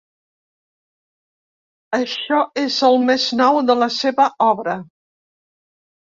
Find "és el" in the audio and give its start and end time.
2.61-2.97